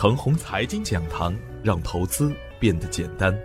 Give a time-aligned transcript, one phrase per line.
[0.00, 3.38] 腾宏财经讲堂，让投资变得简单。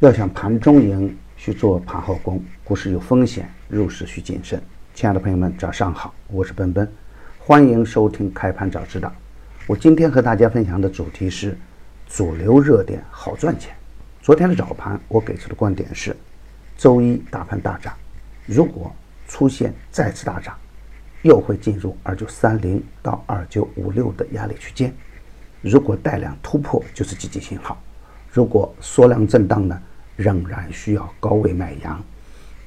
[0.00, 2.42] 要想盘中赢，需做盘后功。
[2.64, 4.60] 股市有风险，入市需谨慎。
[4.92, 6.92] 亲爱的朋友们，早上好，我是奔奔，
[7.38, 9.14] 欢迎收听开盘早知道。
[9.68, 11.56] 我今天和大家分享的主题是
[12.08, 13.72] 主流热点好赚钱。
[14.20, 16.16] 昨天的早盘，我给出的观点是，
[16.76, 17.94] 周一大盘大涨，
[18.46, 18.92] 如果
[19.28, 20.58] 出现再次大涨。
[21.24, 24.94] 又会进入二九三零到二九五六的压力区间，
[25.62, 27.82] 如果带量突破就是积极信号，
[28.30, 29.82] 如果缩量震荡呢，
[30.16, 32.04] 仍然需要高位买阳，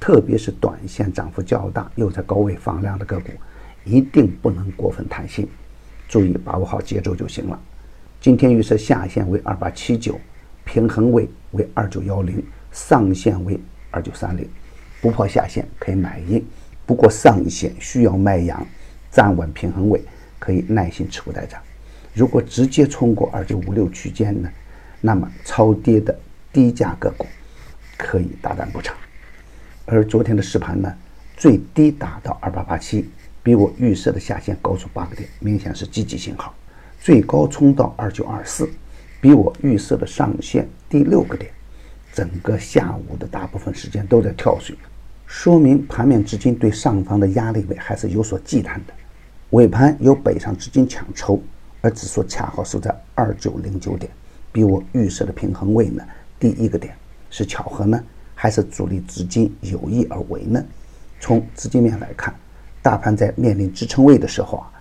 [0.00, 3.30] 特别是短线涨幅较大又在高位放量的个股，
[3.84, 5.48] 一定不能过分贪心，
[6.08, 7.60] 注意把握好节奏就行了。
[8.20, 10.18] 今天预测下限为二八七九，
[10.64, 13.56] 平衡位为二九幺零，上限为
[13.92, 14.48] 二九三零，
[15.00, 16.44] 不破下限可以买进。
[16.88, 18.66] 不过上限需要卖阳，
[19.10, 20.02] 站稳平衡位，
[20.38, 21.60] 可以耐心持股待涨。
[22.14, 24.50] 如果直接冲过二九五六区间呢，
[25.02, 26.18] 那么超跌的
[26.50, 27.26] 低价个股
[27.98, 28.96] 可以大胆布场。
[29.84, 30.90] 而昨天的实盘呢，
[31.36, 33.10] 最低达到二八八七，
[33.42, 36.54] 比我预设的下限高出八个点，明显是积极信号。
[36.98, 38.66] 最高冲到二九二四，
[39.20, 41.52] 比我预设的上限低六个点。
[42.14, 44.74] 整个下午的大部分时间都在跳水。
[45.28, 48.94] 说明盘面资金对上方的压力位还是有所忌惮的。
[49.50, 51.38] 尾盘有北上资金抢筹，
[51.82, 54.10] 而指数恰好收在二九零九点，
[54.50, 56.02] 比我预设的平衡位呢
[56.40, 56.94] 低一个点，
[57.28, 58.02] 是巧合呢，
[58.34, 60.64] 还是主力资金有意而为呢？
[61.20, 62.34] 从资金面来看，
[62.80, 64.72] 大盘在面临支撑位的时候啊，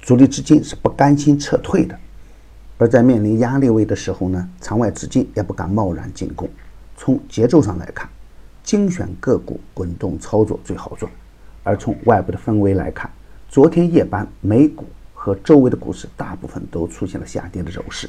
[0.00, 1.94] 主力资金是不甘心撤退的；
[2.78, 6.48] 而在面临压力位的时候呢，场外资金也不敢贸然进攻。
[6.96, 8.08] 从节奏上来看。
[8.62, 11.10] 精选个股滚动操作最好赚，
[11.62, 13.10] 而从外部的氛围来看，
[13.48, 18.08] 昨天夜盘美股和周围的股市大部分都出现了下跌的走势，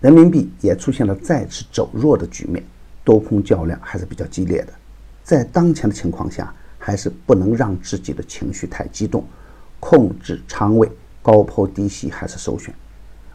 [0.00, 2.64] 人民币也出现了再次走弱的局面，
[3.04, 4.72] 多空较量还是比较激烈的。
[5.22, 9.24] 在当前的情况下，还是不能让自己的情绪太激动，
[9.78, 10.90] 控制仓位，
[11.22, 12.74] 高抛低吸还是首选。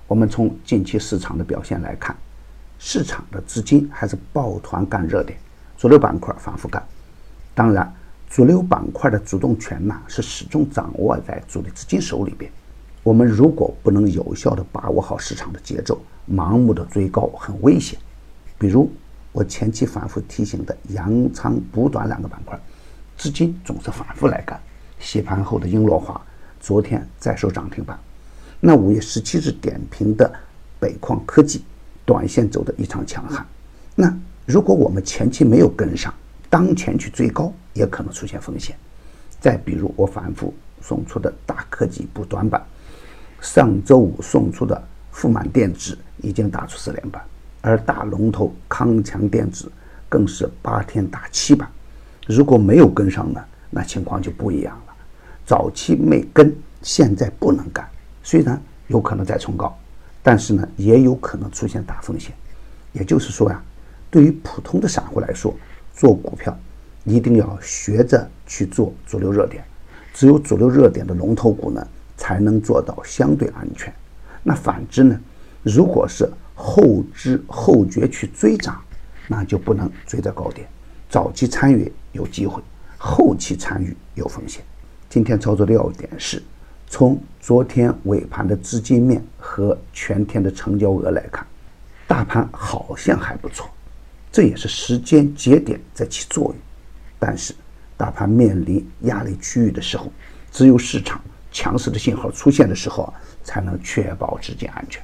[0.07, 2.16] 我们从近期市场的表现来看，
[2.79, 5.38] 市场的资金还是抱团干热点。
[5.77, 6.83] 主流板块反复干，
[7.53, 7.93] 当然，
[8.27, 12.51] 主流板块的主动权呢是始终掌握在主力资金手里边。
[13.03, 17.97] 我们如果不能有效的把握好市场的节奏，盲目的追高很危险。
[18.57, 18.91] 比如
[19.31, 22.59] 我前期反复提醒的扬仓补短两个板块，
[23.16, 24.59] 资金总是反复来干。
[24.99, 26.19] 洗盘后的英洛华
[26.59, 27.99] 昨天再收涨停板，
[28.59, 30.33] 那五月十七日点评的
[30.79, 31.63] 北矿科技，
[32.03, 33.45] 短线走的异常强悍，
[33.93, 34.11] 那。
[34.47, 36.13] 如果我们前期没有跟上，
[36.50, 38.74] 当前去追高也可能出现风险。
[39.41, 42.66] 再比如我反复送出的大科技补短板，
[43.41, 44.81] 上周五送出的
[45.12, 47.22] 富满电子已经打出四连板，
[47.59, 49.69] 而大龙头康强电子
[50.08, 51.69] 更是八天打七板。
[52.25, 54.94] 如果没有跟上呢，那情况就不一样了。
[55.46, 57.85] 早期没跟，现在不能干。
[58.24, 59.78] 虽然有可能再冲高，
[60.24, 62.34] 但是呢，也有可能出现大风险。
[62.94, 63.62] 也就是说呀。
[64.09, 65.53] 对于普通的散户来说，
[65.94, 66.57] 做股票
[67.03, 69.63] 一定要学着去做主流热点，
[70.13, 71.85] 只有主流热点的龙头股呢，
[72.16, 73.94] 才能做到相对安全。
[74.44, 75.19] 那反之呢，
[75.62, 78.81] 如果是后知后觉去追涨，
[79.28, 80.67] 那就不能追在高点。
[81.09, 82.62] 早期参与有机会，
[82.97, 84.63] 后期参与有风险。
[85.09, 86.41] 今天操作的要点是，
[86.88, 91.46] 从昨天尾盘的资金面和全天的成交额来看，
[92.07, 93.69] 大盘好像还不错。
[94.37, 96.55] 这也是时间节点在起作用，
[97.17, 97.55] 但是
[97.97, 100.13] 大盘面临压力区域的时候，
[100.51, 101.19] 只有市场
[101.51, 103.11] 强势的信号出现的时候，
[103.43, 105.01] 才能确保资金安全。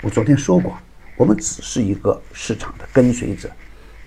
[0.00, 0.74] 我昨天说过，
[1.18, 3.50] 我们只是一个市场的跟随者。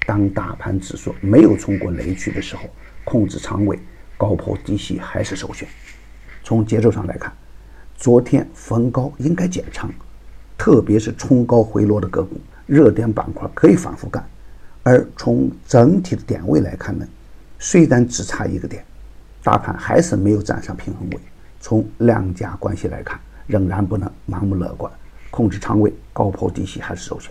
[0.07, 2.63] 当大盘指数没有冲过雷区的时候，
[3.03, 3.77] 控制仓位，
[4.17, 5.69] 高抛低吸还是首选。
[6.43, 7.31] 从节奏上来看，
[7.95, 9.87] 昨天逢高应该减仓，
[10.57, 12.41] 特别是冲高回落的个股。
[12.71, 14.25] 热点板块可以反复干，
[14.81, 17.05] 而从整体的点位来看呢，
[17.59, 18.81] 虽然只差一个点，
[19.43, 21.19] 大盘还是没有站上平衡位。
[21.59, 24.89] 从量价关系来看，仍然不能盲目乐观，
[25.29, 27.29] 控制仓位，高抛低吸还是首选。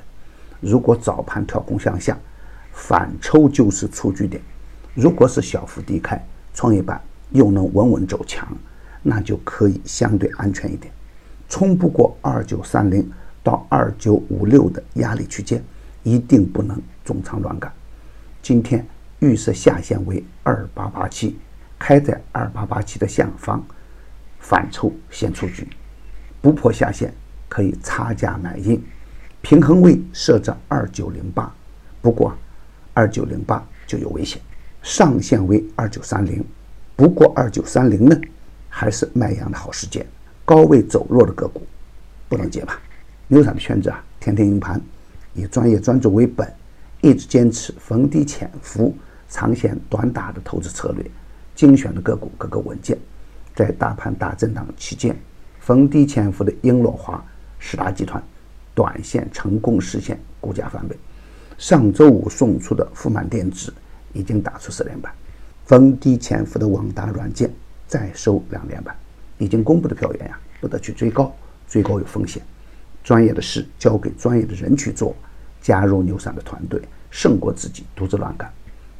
[0.60, 2.18] 如果早盘跳空向下，
[2.74, 4.42] 反抽就是出局点；
[4.92, 6.22] 如果是小幅低开，
[6.52, 7.00] 创业板
[7.30, 8.46] 又能稳稳走强，
[9.02, 10.92] 那就可以相对安全一点。
[11.48, 13.10] 冲不过二九三零。
[13.50, 15.60] 到二九五六的压力区间，
[16.04, 17.72] 一定不能重仓乱干。
[18.40, 18.86] 今天
[19.18, 21.36] 预设下限为二八八七，
[21.76, 23.60] 开在二八八七的下方，
[24.38, 25.66] 反抽先出局，
[26.40, 27.12] 不破下限
[27.48, 28.80] 可以差价买进，
[29.42, 31.52] 平衡位设置二九零八，
[32.00, 32.32] 不过
[32.94, 34.40] 二九零八就有危险，
[34.80, 36.44] 上限为二九三零，
[36.94, 38.16] 不过二九三零呢，
[38.68, 40.06] 还是卖阳的好时间，
[40.44, 41.66] 高位走弱的个股
[42.28, 42.78] 不能接盘。
[43.32, 44.80] 牛散的圈子啊，天天盯盘，
[45.34, 46.52] 以专业专注为本，
[47.00, 48.92] 一直坚持逢低潜伏、
[49.28, 51.10] 长线短打的投资策略，
[51.54, 52.98] 精选的个股个个稳健。
[53.54, 55.16] 在大盘大震荡期间，
[55.60, 57.24] 逢低潜伏的英洛华、
[57.60, 58.20] 十大集团，
[58.74, 60.96] 短线成功实现股价翻倍。
[61.56, 63.72] 上周五送出的富满电子
[64.12, 65.12] 已经打出四连板，
[65.66, 67.48] 逢低潜伏的网达软件
[67.86, 68.92] 再收两连板。
[69.38, 71.32] 已经公布的票源呀，不得去追高，
[71.68, 72.42] 追高有风险。
[73.02, 75.14] 专业的事交给专业的人去做，
[75.60, 76.80] 加入牛散的团队，
[77.10, 78.50] 胜过自己独自乱干。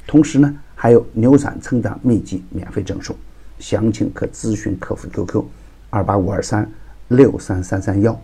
[0.07, 3.15] 同时呢，还有牛散成长秘籍免费赠送。
[3.59, 5.45] 详情可咨询客服 QQ：
[5.91, 6.69] 二八五二三
[7.09, 8.19] 六三三三幺。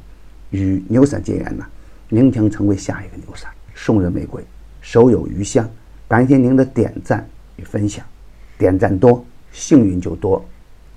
[0.50, 1.66] 与牛散结缘呢，
[2.10, 3.52] 您将成为下一个牛散。
[3.76, 4.44] 送人玫瑰，
[4.82, 5.70] 手有余香。
[6.08, 7.28] 感谢您的点赞
[7.58, 8.04] 与分享，
[8.58, 10.42] 点赞多，幸运就多；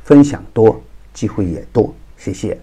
[0.04, 0.80] 分享多，
[1.12, 1.94] 机会也多。
[2.16, 2.58] 谢谢。